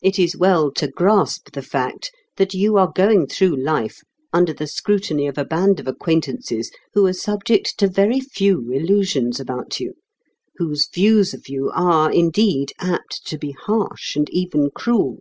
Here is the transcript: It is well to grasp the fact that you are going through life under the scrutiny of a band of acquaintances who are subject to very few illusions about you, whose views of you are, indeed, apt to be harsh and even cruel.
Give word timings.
It 0.00 0.18
is 0.18 0.36
well 0.36 0.72
to 0.72 0.88
grasp 0.88 1.52
the 1.52 1.62
fact 1.62 2.10
that 2.36 2.52
you 2.52 2.76
are 2.78 2.90
going 2.92 3.28
through 3.28 3.62
life 3.62 4.02
under 4.32 4.52
the 4.52 4.66
scrutiny 4.66 5.28
of 5.28 5.38
a 5.38 5.44
band 5.44 5.78
of 5.78 5.86
acquaintances 5.86 6.72
who 6.94 7.06
are 7.06 7.12
subject 7.12 7.78
to 7.78 7.86
very 7.86 8.18
few 8.18 8.72
illusions 8.72 9.38
about 9.38 9.78
you, 9.78 9.94
whose 10.56 10.88
views 10.92 11.32
of 11.32 11.48
you 11.48 11.70
are, 11.72 12.10
indeed, 12.10 12.72
apt 12.80 13.24
to 13.28 13.38
be 13.38 13.52
harsh 13.52 14.16
and 14.16 14.28
even 14.30 14.68
cruel. 14.74 15.20